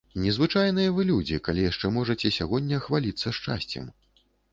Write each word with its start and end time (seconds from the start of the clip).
Незвычайныя 0.21 0.93
вы 0.95 1.03
людзі, 1.09 1.37
калі 1.47 1.65
яшчэ 1.71 1.91
можаце 1.97 2.31
сягоння 2.37 2.79
хваліцца 2.87 3.35
шчасцем. 3.41 3.85